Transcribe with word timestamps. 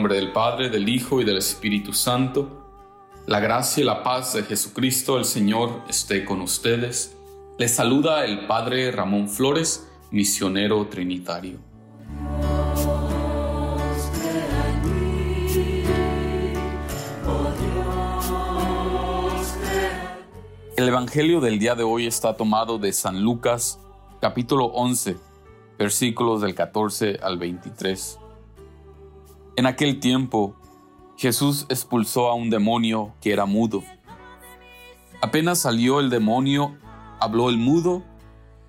nombre 0.00 0.16
del 0.16 0.32
Padre, 0.32 0.70
del 0.70 0.88
Hijo 0.88 1.20
y 1.20 1.24
del 1.26 1.36
Espíritu 1.36 1.92
Santo, 1.92 2.64
la 3.26 3.38
gracia 3.38 3.82
y 3.82 3.84
la 3.84 4.02
paz 4.02 4.32
de 4.32 4.44
Jesucristo 4.44 5.18
el 5.18 5.26
Señor 5.26 5.82
esté 5.90 6.24
con 6.24 6.40
ustedes. 6.40 7.18
Les 7.58 7.74
saluda 7.74 8.24
el 8.24 8.46
Padre 8.46 8.90
Ramón 8.92 9.28
Flores, 9.28 9.86
misionero 10.10 10.86
trinitario. 10.86 11.58
El 20.78 20.88
Evangelio 20.88 21.42
del 21.42 21.58
día 21.58 21.74
de 21.74 21.82
hoy 21.82 22.06
está 22.06 22.38
tomado 22.38 22.78
de 22.78 22.94
San 22.94 23.22
Lucas, 23.22 23.78
capítulo 24.18 24.64
11, 24.64 25.18
versículos 25.78 26.40
del 26.40 26.54
14 26.54 27.18
al 27.22 27.36
23. 27.36 28.18
En 29.60 29.66
aquel 29.66 30.00
tiempo, 30.00 30.56
Jesús 31.18 31.66
expulsó 31.68 32.30
a 32.30 32.34
un 32.34 32.48
demonio 32.48 33.12
que 33.20 33.30
era 33.30 33.44
mudo. 33.44 33.82
Apenas 35.20 35.58
salió 35.58 36.00
el 36.00 36.08
demonio, 36.08 36.78
habló 37.20 37.50
el 37.50 37.58
mudo, 37.58 38.02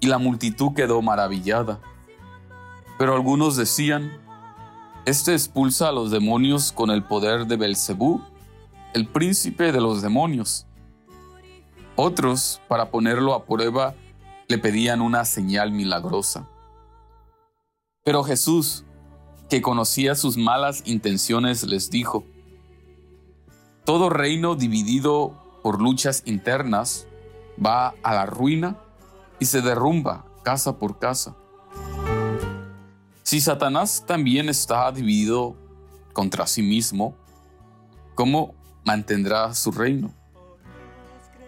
y 0.00 0.08
la 0.08 0.18
multitud 0.18 0.74
quedó 0.74 1.00
maravillada. 1.00 1.80
Pero 2.98 3.14
algunos 3.14 3.56
decían, 3.56 4.12
Este 5.06 5.32
expulsa 5.32 5.88
a 5.88 5.92
los 5.92 6.10
demonios 6.10 6.70
con 6.70 6.90
el 6.90 7.02
poder 7.02 7.46
de 7.46 7.56
Belcebú, 7.56 8.20
el 8.92 9.08
príncipe 9.08 9.72
de 9.72 9.80
los 9.80 10.02
demonios. 10.02 10.66
Otros, 11.96 12.60
para 12.68 12.90
ponerlo 12.90 13.32
a 13.32 13.46
prueba, 13.46 13.94
le 14.48 14.58
pedían 14.58 15.00
una 15.00 15.24
señal 15.24 15.72
milagrosa. 15.72 16.46
Pero 18.04 18.22
Jesús, 18.22 18.84
que 19.48 19.62
conocía 19.62 20.14
sus 20.14 20.36
malas 20.36 20.82
intenciones, 20.86 21.64
les 21.64 21.90
dijo, 21.90 22.24
Todo 23.84 24.10
reino 24.10 24.54
dividido 24.54 25.60
por 25.62 25.80
luchas 25.80 26.22
internas 26.26 27.06
va 27.64 27.94
a 28.02 28.14
la 28.14 28.26
ruina 28.26 28.76
y 29.38 29.46
se 29.46 29.62
derrumba 29.62 30.24
casa 30.42 30.78
por 30.78 30.98
casa. 30.98 31.34
Si 33.22 33.40
Satanás 33.40 34.04
también 34.06 34.48
está 34.48 34.92
dividido 34.92 35.56
contra 36.12 36.46
sí 36.46 36.62
mismo, 36.62 37.16
¿cómo 38.14 38.54
mantendrá 38.84 39.54
su 39.54 39.72
reino? 39.72 40.12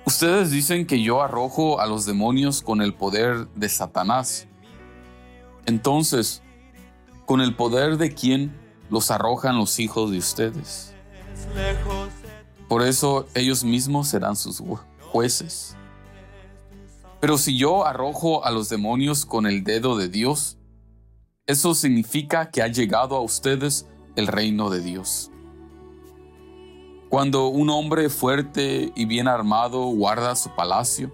Ustedes 0.07 0.51
dicen 0.51 0.87
que 0.87 1.03
yo 1.03 1.23
arrojo 1.23 1.81
a 1.81 1.87
los 1.87 2.07
demonios 2.07 2.63
con 2.63 2.81
el 2.81 2.95
poder 2.95 3.49
de 3.55 3.69
Satanás. 3.69 4.47
Entonces, 5.67 6.43
con 7.27 7.41
el 7.41 7.55
poder 7.55 7.99
de 7.99 8.15
quién 8.15 8.57
los 8.89 9.11
arrojan 9.11 9.59
los 9.59 9.79
hijos 9.81 10.11
de 10.13 10.19
ustedes. 10.19 10.95
Por 12.69 12.83
eso 12.83 13.27
ellos 13.35 13.65
mismos 13.65 14.09
serán 14.09 14.37
sus 14.37 14.63
jueces. 15.13 15.77
Pero 17.21 17.37
si 17.37 17.59
yo 17.59 17.85
arrojo 17.85 18.45
a 18.45 18.51
los 18.51 18.69
demonios 18.69 19.27
con 19.27 19.47
el 19.47 19.65
dedo 19.65 19.97
de 19.97 20.09
Dios, 20.09 20.57
eso 21.47 21.75
significa 21.75 22.51
que 22.51 22.63
ha 22.63 22.69
llegado 22.69 23.17
a 23.17 23.21
ustedes 23.21 23.87
el 24.15 24.29
reino 24.29 24.71
de 24.71 24.81
Dios. 24.81 25.31
Cuando 27.09 27.49
un 27.49 27.71
hombre 27.71 28.09
fuerte 28.09 28.93
y 28.95 29.05
bien 29.05 29.29
armado 29.29 29.85
guarda 29.87 30.37
su 30.37 30.51
palacio, 30.55 31.13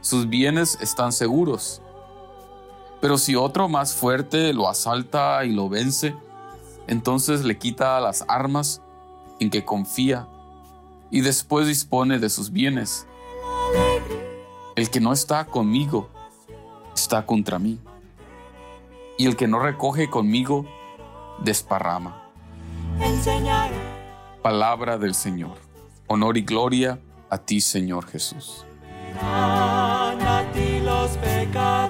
sus 0.00 0.28
bienes 0.28 0.78
están 0.80 1.12
seguros 1.12 1.82
pero 3.00 3.18
si 3.18 3.34
otro 3.34 3.68
más 3.68 3.94
fuerte 3.94 4.52
lo 4.52 4.68
asalta 4.68 5.44
y 5.44 5.52
lo 5.52 5.68
vence, 5.68 6.14
entonces 6.86 7.44
le 7.44 7.58
quita 7.58 8.00
las 8.00 8.24
armas 8.28 8.82
en 9.38 9.50
que 9.50 9.64
confía 9.64 10.26
y 11.10 11.22
después 11.22 11.66
dispone 11.66 12.18
de 12.18 12.28
sus 12.28 12.50
bienes. 12.50 13.06
El 14.76 14.90
que 14.90 15.00
no 15.00 15.12
está 15.12 15.44
conmigo 15.44 16.08
está 16.94 17.26
contra 17.26 17.58
mí. 17.58 17.78
Y 19.18 19.26
el 19.26 19.36
que 19.36 19.48
no 19.48 19.58
recoge 19.58 20.08
conmigo 20.08 20.66
desparrama. 21.42 22.22
Palabra 24.42 24.98
del 24.98 25.14
Señor. 25.14 25.56
Honor 26.06 26.36
y 26.36 26.42
gloria 26.42 26.98
a 27.28 27.38
ti, 27.38 27.60
Señor 27.60 28.06
Jesús. 28.06 28.64
A 29.20 30.44
ti 30.52 30.80
los 30.80 31.10
pecadores. 31.18 31.89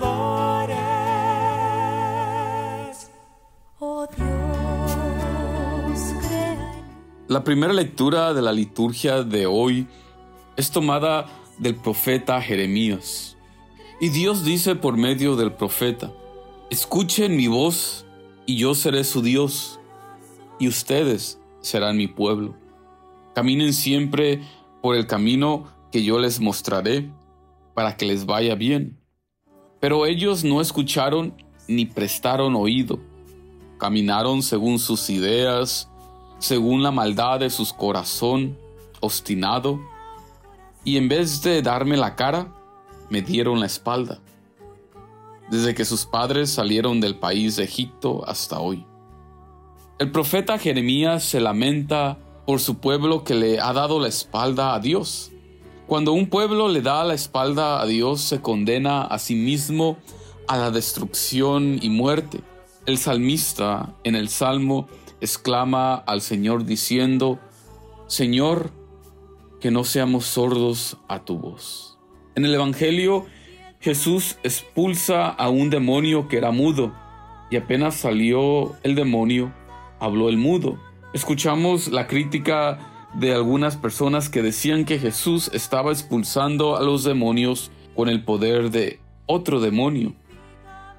La 7.30 7.44
primera 7.44 7.72
lectura 7.72 8.34
de 8.34 8.42
la 8.42 8.50
liturgia 8.50 9.22
de 9.22 9.46
hoy 9.46 9.86
es 10.56 10.72
tomada 10.72 11.26
del 11.58 11.76
profeta 11.76 12.42
Jeremías. 12.42 13.36
Y 14.00 14.08
Dios 14.08 14.44
dice 14.44 14.74
por 14.74 14.96
medio 14.96 15.36
del 15.36 15.52
profeta, 15.52 16.12
escuchen 16.70 17.36
mi 17.36 17.46
voz 17.46 18.04
y 18.46 18.56
yo 18.56 18.74
seré 18.74 19.04
su 19.04 19.22
Dios, 19.22 19.78
y 20.58 20.66
ustedes 20.66 21.41
serán 21.60 21.96
mi 21.98 22.08
pueblo. 22.08 22.56
Caminen 23.32 23.74
siempre 23.74 24.42
por 24.82 24.97
el 24.97 25.06
camino 25.06 25.68
que 25.92 26.02
yo 26.02 26.18
les 26.18 26.41
mostraré, 26.41 27.12
para 27.74 27.97
que 27.97 28.06
les 28.06 28.26
vaya 28.26 28.56
bien. 28.56 28.98
Pero 29.78 30.04
ellos 30.04 30.42
no 30.42 30.60
escucharon 30.60 31.32
ni 31.68 31.86
prestaron 31.86 32.56
oído. 32.56 32.98
Caminaron 33.78 34.42
según 34.42 34.80
sus 34.80 35.08
ideas 35.10 35.90
según 36.41 36.83
la 36.83 36.91
maldad 36.91 37.39
de 37.39 37.51
su 37.51 37.65
corazón 37.77 38.59
obstinado, 39.01 39.78
y 40.84 40.97
en 40.97 41.09
vez 41.09 41.43
de 41.43 41.62
darme 41.62 41.97
la 41.97 42.17
cara, 42.17 42.49
me 43.11 43.23
dieron 43.23 43.61
la 43.61 43.67
espalda, 43.67 44.21
desde 45.51 45.75
que 45.75 45.84
sus 45.84 46.06
padres 46.06 46.51
salieron 46.51 47.01
del 47.01 47.17
país 47.17 47.56
de 47.56 47.65
Egipto 47.65 48.25
hasta 48.27 48.59
hoy. 48.59 48.84
El 49.99 50.11
profeta 50.11 50.59
Jeremías 50.59 51.23
se 51.25 51.41
lamenta 51.41 52.19
por 52.47 52.61
su 52.61 52.78
pueblo 52.78 53.22
que 53.22 53.34
le 53.34 53.61
ha 53.61 53.75
dado 53.75 54.01
la 54.01 54.09
espalda 54.09 54.75
a 54.75 54.81
Dios. 54.81 55.31
Cuando 55.87 56.12
un 56.12 56.31
pueblo 56.31 56.69
le 56.69 56.81
da 56.81 57.05
la 57.05 57.15
espalda 57.15 57.83
a 57.83 57.87
Dios, 57.87 58.22
se 58.22 58.41
condena 58.41 59.03
a 59.03 59.19
sí 59.19 59.34
mismo 59.34 59.99
a 60.49 60.57
la 60.57 60.71
destrucción 60.71 61.78
y 61.83 61.91
muerte. 61.91 62.41
El 62.87 62.97
salmista 62.97 63.95
en 64.05 64.15
el 64.15 64.31
Salmo 64.31 64.89
exclama 65.20 65.94
al 65.94 66.20
Señor 66.20 66.64
diciendo, 66.64 67.38
Señor, 68.06 68.72
que 69.60 69.70
no 69.70 69.84
seamos 69.84 70.25
sordos 70.25 70.98
a 71.08 71.25
tu 71.25 71.38
voz. 71.38 71.98
En 72.34 72.44
el 72.44 72.54
Evangelio, 72.54 73.26
Jesús 73.80 74.38
expulsa 74.42 75.28
a 75.28 75.48
un 75.48 75.70
demonio 75.70 76.28
que 76.28 76.38
era 76.38 76.50
mudo, 76.50 76.94
y 77.50 77.56
apenas 77.56 77.97
salió 77.97 78.76
el 78.82 78.94
demonio, 78.94 79.53
habló 79.98 80.28
el 80.28 80.38
mudo. 80.38 80.78
Escuchamos 81.12 81.88
la 81.88 82.06
crítica 82.06 82.78
de 83.14 83.34
algunas 83.34 83.76
personas 83.76 84.28
que 84.28 84.42
decían 84.42 84.84
que 84.84 84.98
Jesús 84.98 85.50
estaba 85.53 85.91
expulsando 85.91 86.76
a 86.76 86.82
los 86.82 87.03
demonios 87.03 87.70
con 87.97 88.09
el 88.09 88.22
poder 88.22 88.70
de 88.70 89.00
otro 89.26 89.60
demonio. 89.60 90.14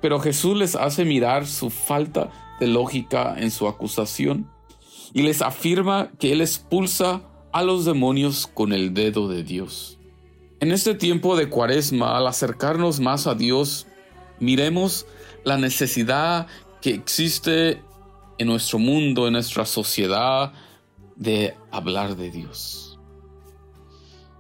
Pero 0.01 0.19
Jesús 0.19 0.57
les 0.57 0.75
hace 0.75 1.05
mirar 1.05 1.47
su 1.47 1.69
falta 1.69 2.29
lógica 2.67 3.35
en 3.38 3.51
su 3.51 3.67
acusación 3.67 4.49
y 5.13 5.23
les 5.23 5.41
afirma 5.41 6.11
que 6.19 6.31
Él 6.31 6.41
expulsa 6.41 7.22
a 7.51 7.63
los 7.63 7.85
demonios 7.85 8.47
con 8.47 8.73
el 8.73 8.94
dedo 8.94 9.27
de 9.27 9.44
Dios. 9.44 9.97
En 10.59 10.72
este 10.72 10.96
tiempo 10.96 11.35
de 11.35 11.49
cuaresma, 11.49 12.17
al 12.17 12.28
acercarnos 12.28 12.99
más 12.99 13.28
a 13.28 13.35
Dios, 13.35 13.87
miremos 14.40 15.05
la 15.43 15.58
necesidad 15.58 16.47
que 16.81 16.91
existe 16.91 17.81
en 18.37 18.47
nuestro 18.47 18.79
mundo, 18.79 19.28
en 19.28 19.34
nuestra 19.34 19.66
sociedad, 19.66 20.53
de 21.16 21.55
hablar 21.72 22.16
de 22.16 22.31
Dios. 22.31 22.99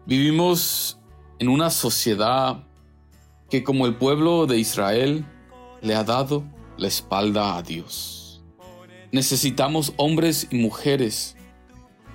Vivimos 0.05 0.99
en 1.39 1.47
una 1.49 1.69
sociedad 1.69 2.63
que 3.49 3.63
como 3.63 3.85
el 3.85 3.95
pueblo 3.95 4.47
de 4.47 4.57
Israel 4.57 5.25
le 5.81 5.95
ha 5.95 6.03
dado 6.03 6.43
la 6.77 6.87
espalda 6.87 7.57
a 7.57 7.63
Dios. 7.63 8.41
Necesitamos 9.11 9.93
hombres 9.97 10.47
y 10.51 10.55
mujeres 10.55 11.35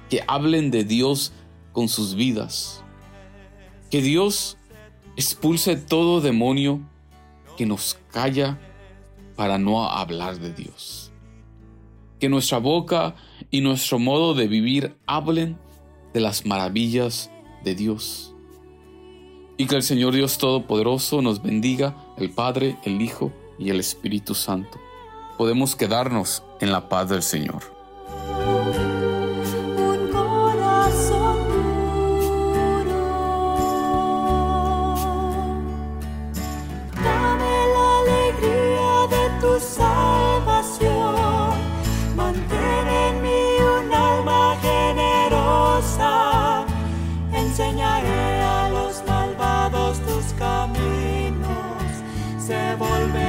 que 0.08 0.22
hablen 0.26 0.70
de 0.70 0.84
Dios 0.84 1.32
con 1.72 1.88
sus 1.88 2.14
vidas. 2.14 2.82
Que 3.90 4.00
Dios 4.00 4.56
expulse 5.16 5.76
todo 5.76 6.20
demonio 6.20 6.80
que 7.56 7.66
nos 7.66 7.98
calla 8.10 8.58
para 9.36 9.58
no 9.58 9.84
hablar 9.84 10.38
de 10.38 10.52
Dios. 10.52 11.12
Que 12.18 12.28
nuestra 12.28 12.58
boca 12.58 13.14
y 13.50 13.60
nuestro 13.60 13.98
modo 13.98 14.34
de 14.34 14.48
vivir 14.48 14.96
hablen 15.06 15.58
de 16.14 16.20
las 16.20 16.46
maravillas 16.46 17.30
de 17.62 17.74
Dios. 17.74 18.34
Y 19.58 19.66
que 19.66 19.76
el 19.76 19.82
Señor 19.82 20.14
Dios 20.14 20.38
Todopoderoso 20.38 21.20
nos 21.20 21.42
bendiga, 21.42 21.94
el 22.16 22.30
Padre, 22.30 22.78
el 22.84 23.02
Hijo 23.02 23.32
y 23.58 23.70
el 23.70 23.80
Espíritu 23.80 24.34
Santo, 24.34 24.78
podemos 25.36 25.76
quedarnos 25.76 26.42
en 26.60 26.72
la 26.72 26.88
paz 26.88 27.08
del 27.08 27.22
Señor. 27.22 27.62
Un 29.76 30.10
corazón 30.10 31.36
puro, 32.84 32.94
dame 37.02 37.54
la 37.74 37.98
alegría 38.00 39.06
de 39.14 39.24
tu 39.40 39.60
salvación, 39.60 41.14
mantén 42.16 42.88
en 42.88 43.22
mí 43.22 43.48
un 43.60 43.92
alma 43.92 44.56
generosa, 44.62 46.12
enseñaré 47.32 48.40
a 48.40 48.68
los 48.70 49.02
malvados 49.06 49.98
tus 50.00 50.32
caminos, 50.38 51.46
se 52.38 52.74
volverán. 52.76 53.25